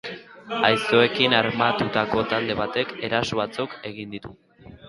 Aiztoekin 0.69 1.35
armatutako 1.41 2.25
talde 2.33 2.57
batek 2.63 2.97
eraso 3.11 3.41
batzuk 3.45 3.77
egin 3.95 4.17
ditu. 4.19 4.35